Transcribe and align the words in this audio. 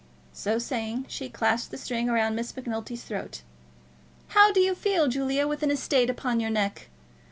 So 0.33 0.57
saying, 0.57 1.05
she 1.09 1.29
clasped 1.29 1.69
the 1.69 1.77
string 1.77 2.07
round 2.07 2.35
Miss 2.35 2.55
Macnulty's 2.57 3.03
throat. 3.03 3.43
"How 4.29 4.51
do 4.51 4.59
you 4.59 4.73
feel, 4.73 5.07
Julia, 5.07 5.47
with 5.47 5.61
an 5.61 5.69
estate 5.69 6.09
upon 6.09 6.39
your 6.39 6.49
neck? 6.49 6.87